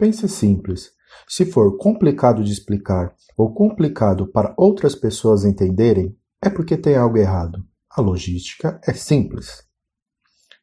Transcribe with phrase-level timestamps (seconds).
[0.00, 0.92] Pense simples.
[1.28, 7.18] Se for complicado de explicar ou complicado para outras pessoas entenderem, é porque tem algo
[7.18, 7.62] errado.
[7.90, 9.62] A logística é simples.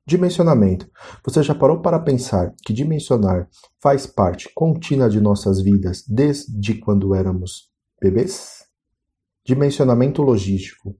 [0.07, 0.89] Dimensionamento.
[1.23, 3.47] Você já parou para pensar que dimensionar
[3.79, 7.69] faz parte contínua de nossas vidas desde quando éramos
[8.01, 8.65] bebês?
[9.45, 10.97] Dimensionamento logístico.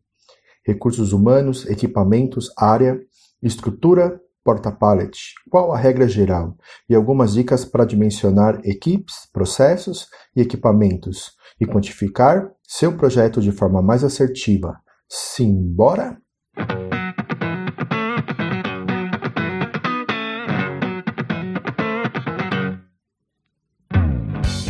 [0.63, 2.99] Recursos humanos, equipamentos, área,
[3.41, 5.11] estrutura, porta-pallet.
[5.49, 6.55] Qual a regra geral?
[6.89, 13.81] E algumas dicas para dimensionar equipes, processos e equipamentos e quantificar seu projeto de forma
[13.81, 14.77] mais assertiva.
[15.09, 16.17] Simbora?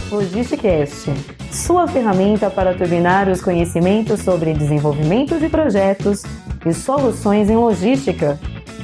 [0.09, 1.11] Logisticast,
[1.51, 6.23] sua ferramenta para turbinar os conhecimentos sobre desenvolvimento de projetos
[6.65, 8.39] e soluções em logística.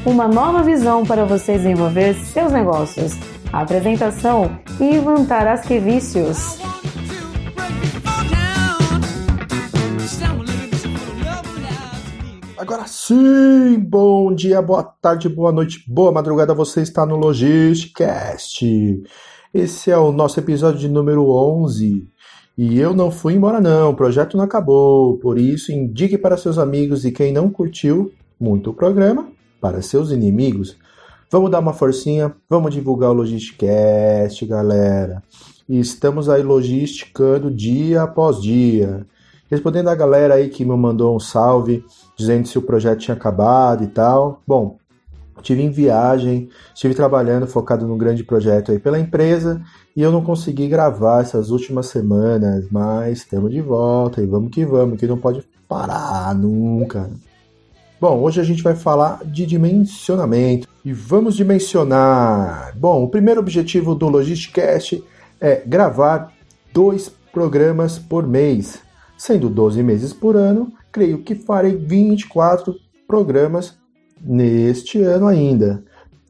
[0.05, 3.13] Uma nova visão para você desenvolver seus negócios.
[3.53, 6.59] apresentação Ivan Tarasquevicius.
[12.57, 18.65] Agora sim, bom dia, boa tarde, boa noite, boa madrugada, você está no Logisticast.
[19.54, 22.05] Esse é o nosso episódio de número 11.
[22.57, 25.18] E eu não fui embora não, o projeto não acabou.
[25.20, 29.27] Por isso, indique para seus amigos e quem não curtiu muito o programa,
[29.63, 30.75] para seus inimigos.
[31.31, 35.23] Vamos dar uma forcinha, vamos divulgar o Logisticast, galera.
[35.69, 39.07] E estamos aí logisticando dia após dia.
[39.49, 41.85] Respondendo a galera aí que me mandou um salve,
[42.17, 44.41] dizendo se o projeto tinha acabado e tal.
[44.45, 44.77] Bom,
[45.37, 49.61] Estive em viagem, estive trabalhando focado num grande projeto aí pela empresa
[49.93, 54.65] e eu não consegui gravar essas últimas semanas, mas estamos de volta e vamos que
[54.65, 57.09] vamos, que não pode parar nunca.
[58.04, 62.77] Bom, hoje a gente vai falar de dimensionamento e vamos dimensionar.
[62.77, 65.01] Bom, o primeiro objetivo do Logisticast
[65.40, 66.34] é gravar
[66.74, 68.79] dois programas por mês,
[69.18, 72.75] sendo 12 meses por ano, creio que farei 24
[73.08, 73.78] programas
[74.22, 75.81] neste ano ainda.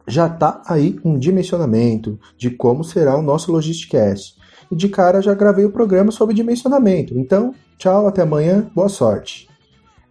[0.07, 4.35] Já está aí um dimensionamento de como será o nosso Logisticast.
[4.69, 7.17] E de cara já gravei o programa sobre dimensionamento.
[7.17, 9.51] Então, tchau, até amanhã, boa sorte.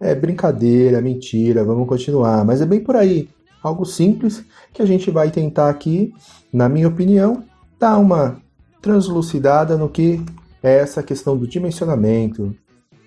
[0.03, 3.29] É brincadeira, mentira, vamos continuar, mas é bem por aí.
[3.61, 4.43] Algo simples
[4.73, 6.13] que a gente vai tentar aqui,
[6.51, 7.43] na minha opinião,
[7.79, 8.41] dar uma
[8.81, 10.23] translucidada no que
[10.61, 12.53] é essa questão do dimensionamento.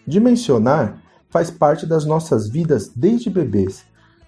[0.07, 0.99] Dimensionar
[1.29, 3.85] faz parte das nossas vidas desde bebês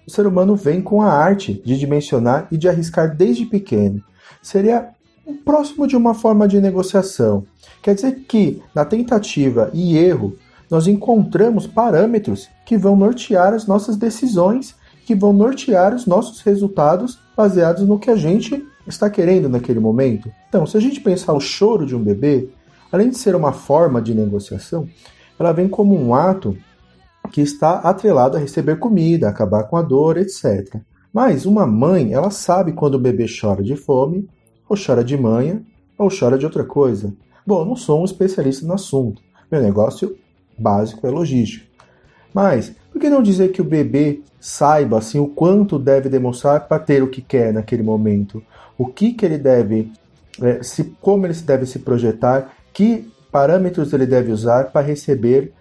[0.09, 4.03] o ser humano vem com a arte de dimensionar e de arriscar desde pequeno.
[4.41, 4.89] Seria
[5.45, 7.45] próximo de uma forma de negociação.
[7.79, 10.35] Quer dizer que, na tentativa e erro,
[10.69, 14.75] nós encontramos parâmetros que vão nortear as nossas decisões,
[15.05, 20.31] que vão nortear os nossos resultados baseados no que a gente está querendo naquele momento.
[20.47, 22.49] Então, se a gente pensar o choro de um bebê,
[22.91, 24.87] além de ser uma forma de negociação,
[25.39, 26.55] ela vem como um ato
[27.31, 30.75] que está atrelado a receber comida, acabar com a dor, etc.
[31.13, 34.27] Mas uma mãe, ela sabe quando o bebê chora de fome,
[34.67, 35.63] ou chora de manha,
[35.97, 37.13] ou chora de outra coisa.
[37.45, 39.21] Bom, eu não sou um especialista no assunto.
[39.51, 40.15] Meu negócio
[40.59, 41.65] básico é logístico.
[42.33, 46.79] Mas por que não dizer que o bebê saiba assim o quanto deve demonstrar para
[46.79, 48.43] ter o que quer naquele momento?
[48.77, 49.91] O que, que ele deve,
[50.41, 55.53] é, se, como ele deve se projetar, que parâmetros ele deve usar para receber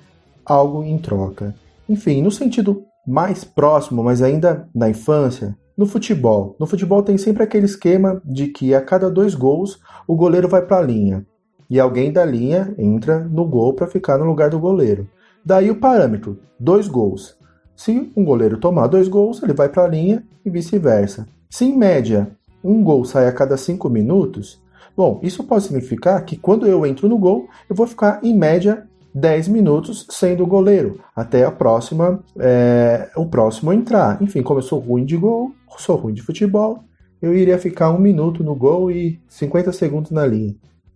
[0.45, 1.55] algo em troca.
[1.89, 6.57] Enfim, no sentido mais próximo, mas ainda na infância, no futebol.
[6.59, 10.63] No futebol tem sempre aquele esquema de que a cada dois gols o goleiro vai
[10.63, 11.27] para a linha
[11.69, 15.09] e alguém da linha entra no gol para ficar no lugar do goleiro.
[15.45, 17.37] Daí o parâmetro, dois gols.
[17.77, 21.27] Se um goleiro tomar dois gols, ele vai para a linha e vice-versa.
[21.49, 22.31] Se em média
[22.62, 24.61] um gol sai a cada cinco minutos,
[24.97, 28.87] bom, isso pode significar que quando eu entro no gol, eu vou ficar em média
[29.15, 34.21] 10 minutos sendo goleiro, até a próxima, é, o próximo entrar.
[34.23, 36.85] Enfim, como eu sou ruim de gol, sou ruim de futebol,
[37.21, 40.55] eu iria ficar um minuto no gol e 50 segundos na linha.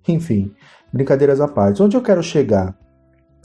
[0.09, 0.53] Enfim,
[0.93, 1.83] brincadeiras à parte.
[1.83, 2.77] Onde eu quero chegar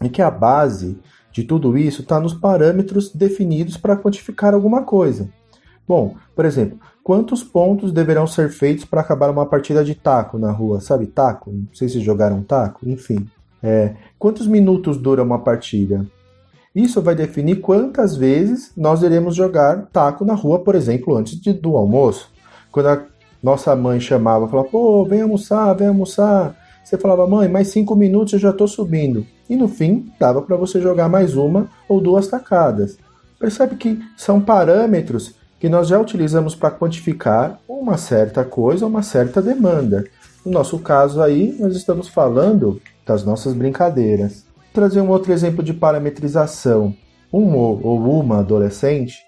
[0.02, 1.00] é que a base
[1.32, 5.30] de tudo isso está nos parâmetros definidos para quantificar alguma coisa.
[5.88, 10.52] Bom, por exemplo, quantos pontos deverão ser feitos para acabar uma partida de taco na
[10.52, 10.82] rua?
[10.82, 11.52] Sabe taco?
[11.52, 13.28] Não sei se jogaram taco, enfim.
[13.64, 16.06] É, quantos minutos dura uma partida?
[16.76, 21.54] Isso vai definir quantas vezes nós iremos jogar taco na rua, por exemplo, antes de,
[21.54, 22.30] do almoço.
[22.72, 23.04] Quando a
[23.42, 26.56] nossa mãe chamava, falava, pô, vem almoçar, vem almoçar.
[26.84, 29.26] Você falava, mãe, mais cinco minutos eu já estou subindo.
[29.50, 32.98] E no fim, dava para você jogar mais uma ou duas tacadas.
[33.40, 39.42] Percebe que são parâmetros que nós já utilizamos para quantificar uma certa coisa, uma certa
[39.42, 40.06] demanda.
[40.46, 44.46] No nosso caso aí, nós estamos falando das nossas brincadeiras.
[44.56, 46.96] Vou trazer um outro exemplo de parametrização.
[47.32, 49.27] Um ou uma adolescente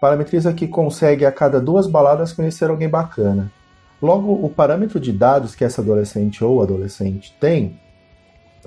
[0.00, 3.52] parametriza que consegue a cada duas baladas conhecer alguém bacana.
[4.00, 7.80] Logo, o parâmetro de dados que essa adolescente ou adolescente tem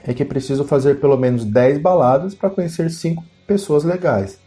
[0.04, 4.40] é que é preciso fazer pelo menos 10 baladas para conhecer 5 pessoas legais.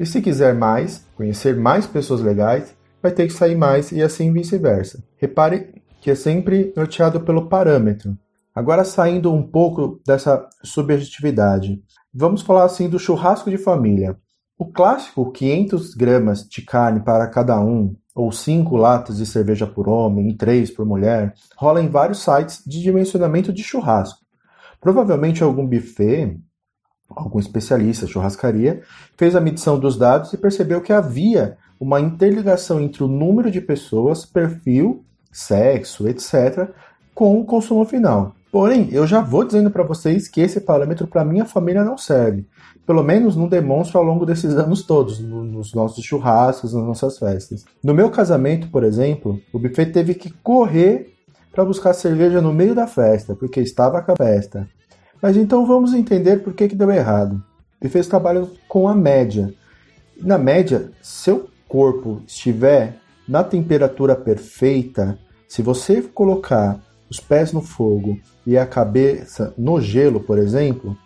[0.00, 4.32] E se quiser mais, conhecer mais pessoas legais, vai ter que sair mais e assim
[4.32, 5.02] vice-versa.
[5.18, 8.16] Repare que é sempre norteado pelo parâmetro.
[8.54, 11.80] Agora saindo um pouco dessa subjetividade,
[12.12, 14.16] vamos falar assim do churrasco de família.
[14.62, 19.88] O clássico 500 gramas de carne para cada um, ou 5 latas de cerveja por
[19.88, 24.20] homem e 3 por mulher, rola em vários sites de dimensionamento de churrasco.
[24.80, 26.38] Provavelmente algum buffet,
[27.10, 28.82] algum especialista, churrascaria,
[29.16, 33.60] fez a medição dos dados e percebeu que havia uma interligação entre o número de
[33.60, 36.70] pessoas, perfil, sexo, etc.,
[37.12, 38.36] com o consumo final.
[38.52, 42.46] Porém, eu já vou dizendo para vocês que esse parâmetro para minha família não serve.
[42.86, 47.64] Pelo menos não demonstra ao longo desses anos todos, nos nossos churrascos, nas nossas festas.
[47.82, 51.14] No meu casamento, por exemplo, o buffet teve que correr
[51.50, 54.68] para buscar cerveja no meio da festa, porque estava a festa.
[55.22, 57.42] Mas então vamos entender por que, que deu errado.
[57.80, 59.54] O buffet trabalha com a média.
[60.20, 65.18] Na média, seu corpo estiver na temperatura perfeita,
[65.48, 66.78] se você colocar
[67.12, 70.96] os pés no fogo e a cabeça no gelo, por exemplo,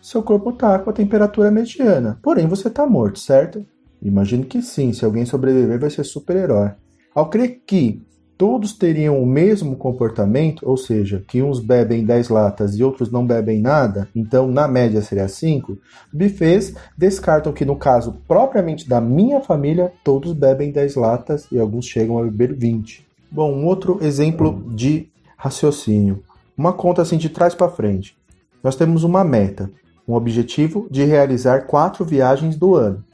[0.00, 2.16] seu corpo está com a temperatura mediana.
[2.22, 3.66] Porém, você está morto, certo?
[4.00, 6.70] Imagino que sim, se alguém sobreviver vai ser super-herói.
[7.12, 8.06] Ao crer que
[8.38, 13.26] todos teriam o mesmo comportamento, ou seja, que uns bebem 10 latas e outros não
[13.26, 15.76] bebem nada, então na média seria 5,
[16.12, 21.84] buffets descartam que no caso propriamente da minha família, todos bebem 10 latas e alguns
[21.84, 23.04] chegam a beber 20.
[23.28, 26.22] Bom, um outro exemplo de raciocínio.
[26.56, 28.16] Uma conta assim de trás para frente.
[28.62, 29.70] Nós temos uma meta,
[30.08, 33.04] um objetivo de realizar quatro viagens do ano.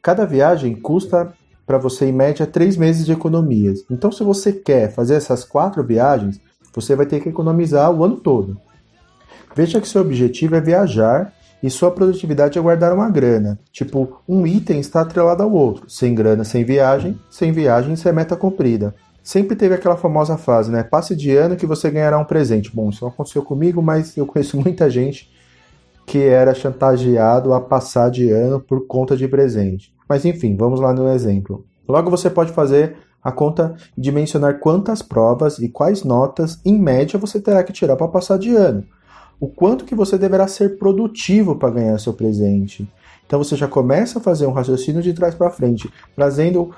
[0.00, 1.32] Cada viagem custa
[1.66, 3.84] para você, em média, três meses de economias.
[3.90, 6.40] Então, se você quer fazer essas quatro viagens,
[6.74, 8.58] você vai ter que economizar o ano todo.
[9.54, 11.32] Veja que seu objetivo é viajar
[11.62, 13.58] e sua produtividade é guardar uma grana.
[13.70, 15.88] Tipo, um item está atrelado ao outro.
[15.88, 17.18] Sem grana, sem viagem.
[17.30, 18.94] Sem viagem, sem meta cumprida.
[19.22, 20.82] Sempre teve aquela famosa fase, né?
[20.82, 22.74] Passe de ano que você ganhará um presente.
[22.74, 25.30] Bom, isso não aconteceu comigo, mas eu conheço muita gente
[26.06, 29.94] que era chantageado a passar de ano por conta de presente.
[30.08, 31.64] Mas enfim, vamos lá no exemplo.
[31.88, 37.18] Logo você pode fazer a conta de mencionar quantas provas e quais notas, em média,
[37.18, 38.84] você terá que tirar para passar de ano.
[39.38, 42.88] O quanto que você deverá ser produtivo para ganhar seu presente.
[43.26, 46.72] Então você já começa a fazer um raciocínio de trás para frente, trazendo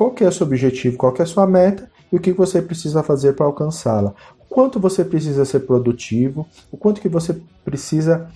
[0.00, 2.32] qual que é o seu objetivo, qual que é a sua meta e o que
[2.32, 4.14] você precisa fazer para alcançá-la.
[4.48, 8.26] Quanto você precisa ser produtivo, o quanto que você precisa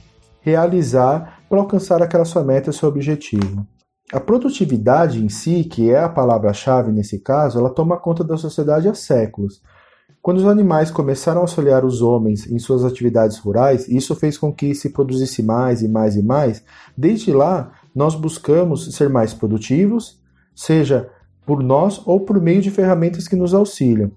[0.42, 3.66] realizar para alcançar aquela sua meta, seu objetivo.
[4.12, 8.86] A produtividade em si, que é a palavra-chave nesse caso, ela toma conta da sociedade
[8.86, 9.62] há séculos.
[10.20, 14.52] Quando os animais começaram a auxiliar os homens em suas atividades rurais, isso fez com
[14.52, 16.62] que se produzisse mais e mais e mais.
[16.94, 20.22] Desde lá, nós buscamos ser mais produtivos,
[20.54, 21.08] seja
[21.46, 24.10] por nós ou por meio de ferramentas que nos auxiliam.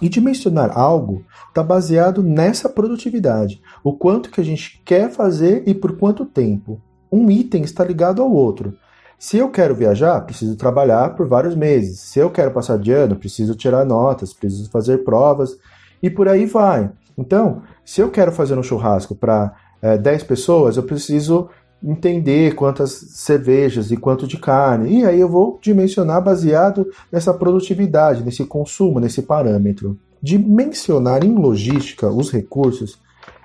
[0.00, 5.74] E dimensionar algo está baseado nessa produtividade, o quanto que a gente quer fazer e
[5.74, 6.80] por quanto tempo.
[7.12, 8.74] Um item está ligado ao outro.
[9.18, 12.00] Se eu quero viajar, preciso trabalhar por vários meses.
[12.00, 15.58] Se eu quero passar de ano, preciso tirar notas, preciso fazer provas
[16.02, 16.90] e por aí vai.
[17.18, 21.50] Então, se eu quero fazer um churrasco para é, 10 pessoas, eu preciso
[21.82, 25.00] entender quantas cervejas e quanto de carne.
[25.00, 29.98] E aí eu vou dimensionar baseado nessa produtividade, nesse consumo, nesse parâmetro.
[30.22, 32.98] Dimensionar em logística os recursos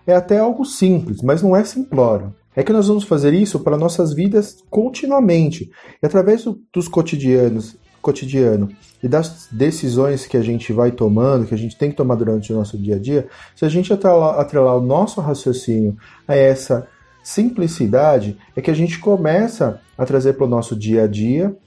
[0.05, 2.33] é até algo simples, mas não é simplório.
[2.55, 5.71] É que nós vamos fazer isso para nossas vidas continuamente.
[6.01, 8.69] E através do, dos cotidianos, cotidiano
[9.01, 12.53] e das decisões que a gente vai tomando, que a gente tem que tomar durante
[12.53, 16.87] o nosso dia a dia, se a gente atrelar, atrelar o nosso raciocínio a essa
[17.25, 21.57] simplicidade é que a gente começa a trazer para o nosso dia a dia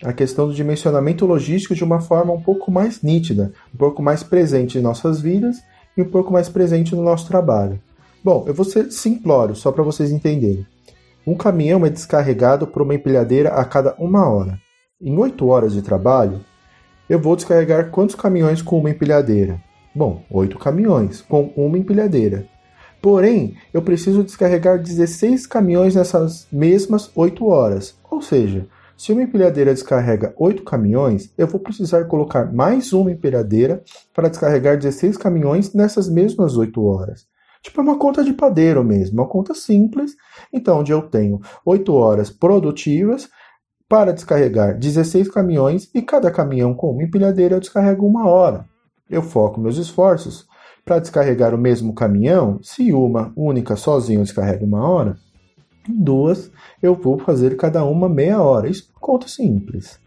[0.00, 4.22] a questão do dimensionamento logístico de uma forma um pouco mais nítida, um pouco mais
[4.22, 5.56] presente em nossas vidas
[5.96, 7.80] e um pouco mais presente no nosso trabalho.
[8.22, 10.64] Bom, eu vou ser simplório, só para vocês entenderem.
[11.26, 14.56] Um caminhão é descarregado por uma empilhadeira a cada uma hora.
[15.02, 16.40] Em 8 horas de trabalho,
[17.10, 19.60] eu vou descarregar quantos caminhões com uma empilhadeira?
[19.92, 22.46] Bom, 8 caminhões com uma empilhadeira.
[23.00, 27.96] Porém, eu preciso descarregar 16 caminhões nessas mesmas 8 horas.
[28.10, 28.66] Ou seja,
[28.98, 33.80] Se uma empilhadeira descarrega 8 caminhões, eu vou precisar colocar mais uma empilhadeira
[34.12, 37.24] para descarregar 16 caminhões nessas mesmas 8 horas.
[37.62, 40.16] Tipo, é uma conta de padeiro mesmo, uma conta simples.
[40.52, 43.28] Então, onde eu tenho 8 horas produtivas
[43.88, 48.64] para descarregar 16 caminhões e cada caminhão com uma empilhadeira eu descarrego uma hora.
[49.08, 50.44] Eu foco meus esforços
[50.88, 55.18] para descarregar o mesmo caminhão, se uma única sozinha descarrega uma hora,
[55.86, 56.50] duas
[56.82, 58.70] eu vou fazer cada uma meia hora.
[58.70, 60.00] Isso é conta simples.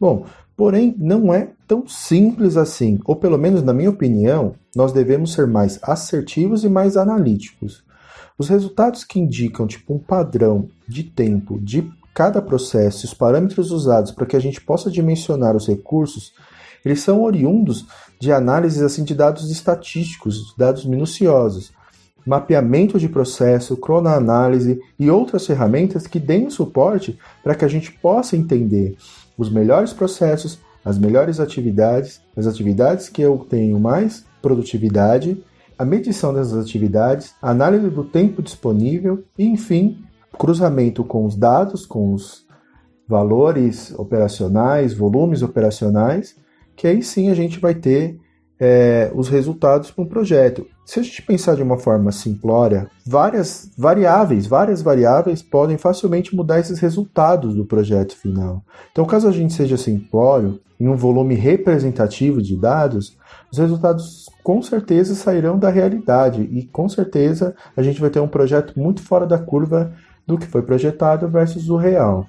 [0.00, 0.26] Bom,
[0.56, 5.48] porém não é tão simples assim, ou pelo menos na minha opinião, nós devemos ser
[5.48, 7.82] mais assertivos e mais analíticos.
[8.38, 14.12] Os resultados que indicam tipo um padrão de tempo de cada processo, os parâmetros usados
[14.12, 16.32] para que a gente possa dimensionar os recursos,
[16.84, 17.86] eles são oriundos
[18.20, 21.72] de análises assim de dados estatísticos, dados minuciosos,
[22.26, 28.36] mapeamento de processo, cronoanálise e outras ferramentas que deem suporte para que a gente possa
[28.36, 28.96] entender
[29.36, 35.42] os melhores processos, as melhores atividades, as atividades que eu tenho mais produtividade,
[35.78, 40.04] a medição dessas atividades, a análise do tempo disponível e, enfim,
[40.36, 42.46] cruzamento com os dados, com os
[43.08, 46.36] valores operacionais, volumes operacionais,
[46.78, 48.16] que aí sim a gente vai ter
[48.58, 50.64] é, os resultados para um projeto.
[50.86, 56.60] Se a gente pensar de uma forma simplória, várias variáveis, várias variáveis podem facilmente mudar
[56.60, 58.62] esses resultados do projeto final.
[58.92, 63.18] Então, caso a gente seja simplório, em um volume representativo de dados,
[63.50, 68.28] os resultados com certeza sairão da realidade e com certeza a gente vai ter um
[68.28, 69.92] projeto muito fora da curva
[70.24, 72.24] do que foi projetado versus o real.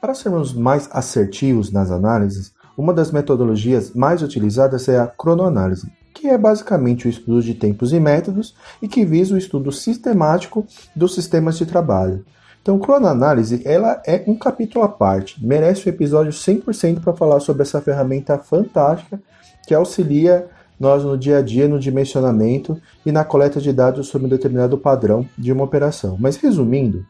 [0.00, 6.28] Para sermos mais assertivos nas análises, uma das metodologias mais utilizadas é a cronoanálise, que
[6.28, 11.14] é basicamente o estudo de tempos e métodos e que visa o estudo sistemático dos
[11.14, 12.24] sistemas de trabalho.
[12.62, 17.62] Então, cronoanálise ela é um capítulo à parte, merece um episódio 100% para falar sobre
[17.62, 19.20] essa ferramenta fantástica
[19.66, 24.26] que auxilia nós no dia a dia no dimensionamento e na coleta de dados sobre
[24.26, 26.16] um determinado padrão de uma operação.
[26.18, 27.04] Mas resumindo,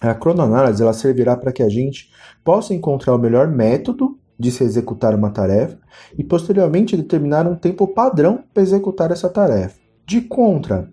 [0.00, 2.10] a cronoanálise ela servirá para que a gente
[2.44, 5.78] possa encontrar o melhor método de se executar uma tarefa
[6.16, 9.78] e posteriormente determinar um tempo padrão para executar essa tarefa.
[10.06, 10.88] De contra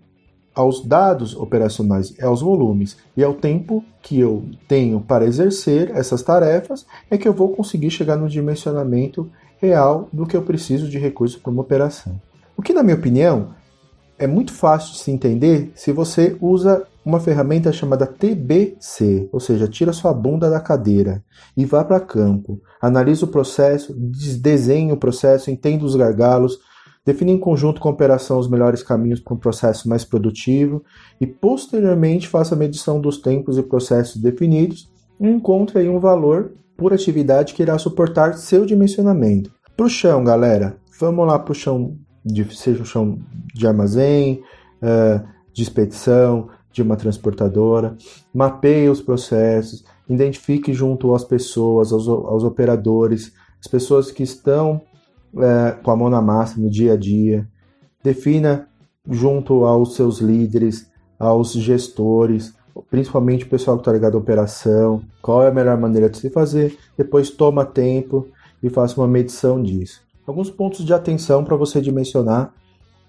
[0.54, 6.86] aos dados operacionais aos volumes e ao tempo que eu tenho para exercer essas tarefas,
[7.10, 11.40] é que eu vou conseguir chegar no dimensionamento real do que eu preciso de recurso
[11.40, 12.20] para uma operação.
[12.56, 13.48] O que, na minha opinião,
[14.18, 19.68] é muito fácil de se entender se você usa uma ferramenta chamada TBC, ou seja,
[19.68, 21.22] tira sua bunda da cadeira
[21.56, 26.58] e vá para campo, analisa o processo, desenha o processo, entenda os gargalos,
[27.04, 30.82] define em conjunto com a operação os melhores caminhos para um processo mais produtivo
[31.20, 34.90] e posteriormente faça a medição dos tempos e processos definidos
[35.20, 39.52] e encontre aí um valor por atividade que irá suportar seu dimensionamento.
[39.76, 43.18] Para o chão, galera, vamos lá para o chão, de, seja chão
[43.54, 44.42] de armazém,
[44.82, 47.96] uh, de expedição, de uma transportadora,
[48.34, 54.82] mapeie os processos, identifique junto às pessoas, aos, aos operadores, as pessoas que estão
[55.36, 57.48] é, com a mão na massa no dia a dia,
[58.02, 58.68] defina
[59.08, 62.54] junto aos seus líderes, aos gestores,
[62.90, 66.28] principalmente o pessoal que está ligado à operação, qual é a melhor maneira de se
[66.28, 68.26] fazer, depois toma tempo
[68.62, 70.03] e faça uma medição disso.
[70.26, 72.52] Alguns pontos de atenção para você dimensionar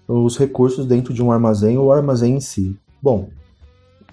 [0.06, 2.76] os recursos dentro de um armazém ou armazém em si.
[3.02, 3.28] Bom,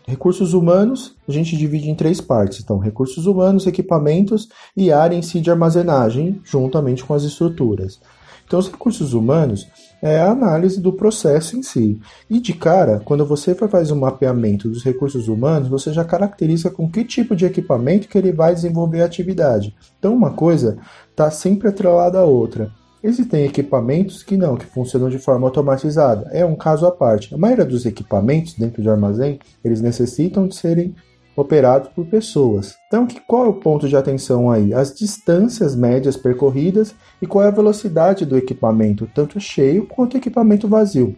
[0.05, 2.59] Recursos humanos a gente divide em três partes.
[2.59, 8.01] Então, recursos humanos, equipamentos e área em si de armazenagem, juntamente com as estruturas.
[8.45, 9.65] Então, os recursos humanos
[10.01, 12.01] é a análise do processo em si.
[12.29, 16.91] E de cara, quando você faz um mapeamento dos recursos humanos, você já caracteriza com
[16.91, 19.73] que tipo de equipamento que ele vai desenvolver a atividade.
[19.97, 20.77] Então, uma coisa
[21.09, 22.69] está sempre atrelada à outra.
[23.03, 26.29] Existem equipamentos que não, que funcionam de forma automatizada.
[26.31, 27.35] É um caso à parte.
[27.35, 30.95] A maioria dos equipamentos dentro de armazém, eles necessitam de serem
[31.35, 32.77] operados por pessoas.
[32.87, 34.73] Então, que, qual é o ponto de atenção aí?
[34.73, 40.67] As distâncias médias percorridas e qual é a velocidade do equipamento, tanto cheio quanto equipamento
[40.67, 41.13] vazio.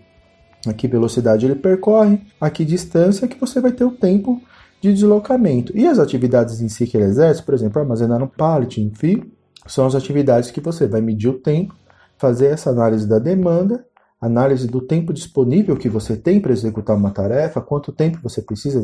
[0.65, 4.41] Aqui velocidade ele percorre, aqui distância que você vai ter o tempo
[4.81, 5.71] de deslocamento.
[5.77, 9.34] E as atividades em si que ele exerce, por exemplo, armazenar um pallet em fio,
[9.67, 11.75] são as atividades que você vai medir o tempo,
[12.17, 13.85] fazer essa análise da demanda,
[14.19, 18.83] análise do tempo disponível que você tem para executar uma tarefa, quanto tempo você precisa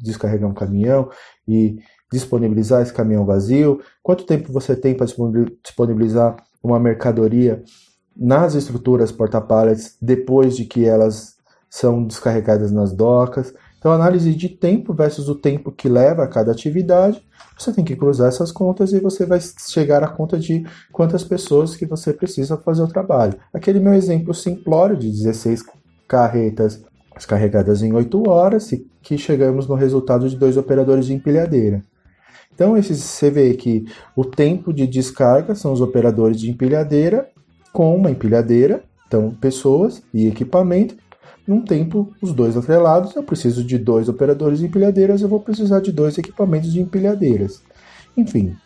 [0.00, 1.10] descarregar um caminhão
[1.46, 1.78] e
[2.10, 7.62] disponibilizar esse caminhão vazio, quanto tempo você tem para disponibilizar uma mercadoria
[8.16, 11.36] nas estruturas porta-pallets depois de que elas
[11.68, 13.52] são descarregadas nas docas.
[13.86, 17.22] Então, análise de tempo versus o tempo que leva a cada atividade,
[17.56, 21.76] você tem que cruzar essas contas e você vai chegar à conta de quantas pessoas
[21.76, 23.38] que você precisa fazer o trabalho.
[23.54, 25.64] Aquele meu exemplo simplório de 16
[26.08, 26.82] carretas
[27.28, 31.80] carregadas em 8 horas e que chegamos no resultado de dois operadores de empilhadeira.
[32.52, 37.28] Então, esses, você vê que o tempo de descarga são os operadores de empilhadeira
[37.72, 41.05] com uma empilhadeira, então pessoas e equipamento.
[41.46, 45.80] Num tempo, os dois atrelados, eu preciso de dois operadores de empilhadeiras, eu vou precisar
[45.80, 47.62] de dois equipamentos de empilhadeiras.
[48.16, 48.56] Enfim,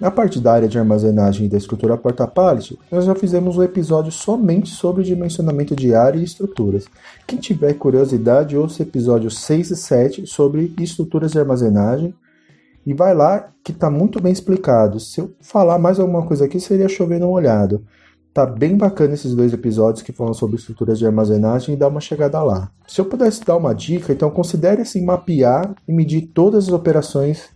[0.00, 4.10] na parte da área de armazenagem e da estrutura porta-pallet, nós já fizemos um episódio
[4.10, 6.86] somente sobre dimensionamento de área e estruturas.
[7.26, 12.14] Quem tiver curiosidade, ouça episódios 6 e 7 sobre estruturas de armazenagem
[12.86, 14.98] e vai lá que está muito bem explicado.
[14.98, 17.84] Se eu falar mais alguma coisa aqui, seria chover no molhado.
[18.32, 22.00] Tá bem bacana esses dois episódios que falam sobre estruturas de armazenagem e dá uma
[22.00, 22.70] chegada lá.
[22.86, 27.48] Se eu pudesse dar uma dica, então considere assim mapear e medir todas as operações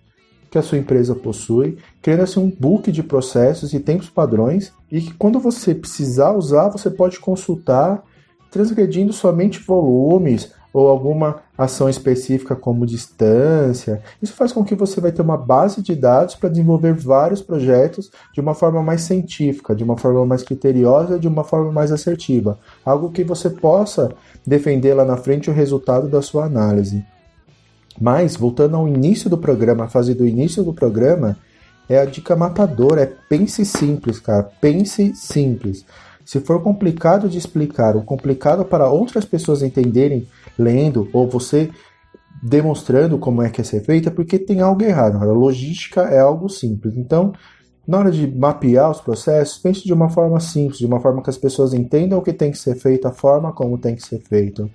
[0.51, 5.01] que a sua empresa possui, criando assim um book de processos e tempos padrões e
[5.01, 8.03] que quando você precisar usar, você pode consultar
[8.51, 14.03] transgredindo somente volumes ou alguma ação específica como distância.
[14.21, 18.11] Isso faz com que você vai ter uma base de dados para desenvolver vários projetos
[18.33, 22.59] de uma forma mais científica, de uma forma mais criteriosa, de uma forma mais assertiva,
[22.85, 24.11] algo que você possa
[24.45, 27.05] defender lá na frente o resultado da sua análise.
[28.01, 31.37] Mas, voltando ao início do programa, a fase do início do programa,
[31.89, 35.87] é a dica matadora, é pense simples, cara, pense simples.
[36.25, 40.27] Se for complicado de explicar ou complicado para outras pessoas entenderem
[40.59, 41.71] lendo ou você
[42.43, 45.17] demonstrando como é que é ser feita, é porque tem algo errado.
[45.17, 46.97] A logística é algo simples.
[46.97, 47.33] Então,
[47.87, 51.31] na hora de mapear os processos, pense de uma forma simples, de uma forma que
[51.31, 54.21] as pessoas entendam o que tem que ser feito, a forma como tem que ser
[54.21, 54.71] feito.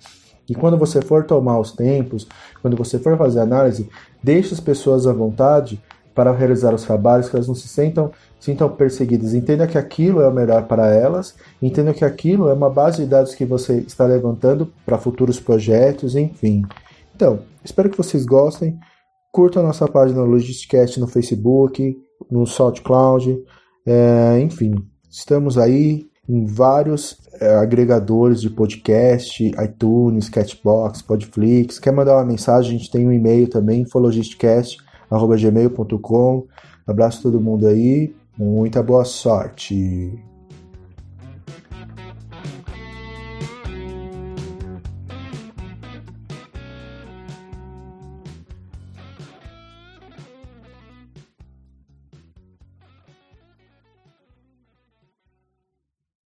[0.48, 2.28] E quando você for tomar os tempos,
[2.62, 3.88] quando você for fazer análise,
[4.24, 5.82] deixe as pessoas à vontade
[6.14, 9.34] para realizar os trabalhos, que elas não se sentam, sintam perseguidas.
[9.34, 13.10] Entenda que aquilo é o melhor para elas, entenda que aquilo é uma base de
[13.10, 16.64] dados que você está levantando para futuros projetos, enfim.
[17.16, 18.78] Então, espero que vocês gostem.
[19.32, 21.96] Curtam a nossa página Logisticast no Facebook,
[22.32, 23.44] no SoundCloud,
[23.86, 24.74] é, enfim,
[25.10, 31.80] estamos aí em vários é, agregadores de podcast, iTunes, Catchbox, Podflix.
[31.80, 32.76] Quer mandar uma mensagem?
[32.76, 36.48] A gente tem um e-mail também, infologisticast.gmail.com.
[36.86, 40.29] Abraço a todo mundo aí, muita boa sorte.